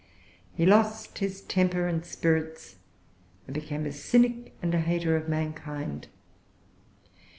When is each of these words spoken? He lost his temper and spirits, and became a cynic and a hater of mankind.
He 0.55 0.65
lost 0.65 1.19
his 1.19 1.41
temper 1.41 1.87
and 1.87 2.03
spirits, 2.03 2.77
and 3.45 3.53
became 3.53 3.85
a 3.85 3.91
cynic 3.91 4.55
and 4.59 4.73
a 4.73 4.79
hater 4.79 5.15
of 5.15 5.29
mankind. 5.29 6.07